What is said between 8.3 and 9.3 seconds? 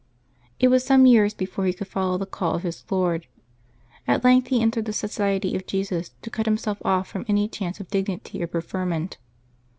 or preferment.